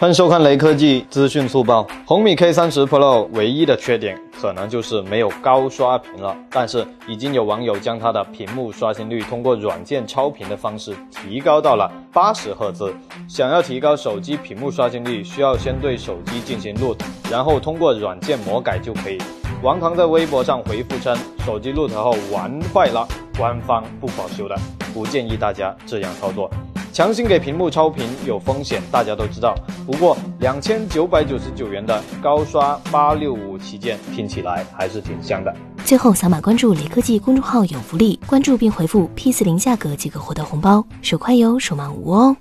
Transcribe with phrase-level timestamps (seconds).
[0.00, 1.84] 欢迎收看雷科技资讯速报。
[2.06, 12.94] 红米 K 三十 Pro 唯一的缺点可能就是没有高刷屏了，但是已经有网友将它的屏幕刷新率通过软件超频的方式提高到了八十赫兹。
[13.28, 16.96] 想要提高手机屏幕刷新率，需要先对手机进行 root，
[17.28, 19.18] 然后通过软件魔改就可以。
[19.64, 23.04] 王唐在微博上回复称，手机 root 后玩坏了，
[23.36, 24.54] 官方不保修的，
[24.94, 26.48] 不建议大家这样操作。
[26.98, 29.54] 强行给屏幕超频有风险，大家都知道。
[29.86, 35.54] 不过两千九百九十九元的高刷八六五旗舰听起来还是挺香的。
[35.84, 42.36] 最后扫码关注雷科技公众号有福利，关注并回复 P 四零价格即可获得红包，手快有，手慢无哦。